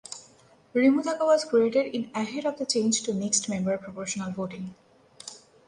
[0.73, 4.73] Rimutaka was created in ahead of the change to Mixed Member Proportional voting.